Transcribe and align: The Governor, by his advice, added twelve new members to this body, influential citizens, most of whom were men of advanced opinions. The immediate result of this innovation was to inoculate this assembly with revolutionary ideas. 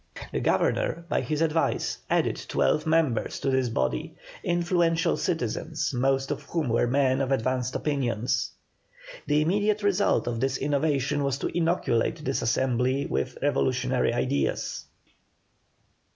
The 0.31 0.39
Governor, 0.39 1.05
by 1.09 1.21
his 1.21 1.41
advice, 1.41 1.99
added 2.09 2.43
twelve 2.49 2.87
new 2.87 2.89
members 2.89 3.39
to 3.41 3.51
this 3.51 3.69
body, 3.69 4.15
influential 4.43 5.15
citizens, 5.15 5.93
most 5.93 6.31
of 6.31 6.41
whom 6.41 6.69
were 6.69 6.87
men 6.87 7.21
of 7.21 7.31
advanced 7.31 7.75
opinions. 7.75 8.49
The 9.27 9.43
immediate 9.43 9.83
result 9.83 10.25
of 10.25 10.39
this 10.39 10.57
innovation 10.57 11.23
was 11.23 11.37
to 11.37 11.55
inoculate 11.55 12.25
this 12.25 12.41
assembly 12.41 13.05
with 13.05 13.37
revolutionary 13.43 14.11
ideas. 14.11 14.85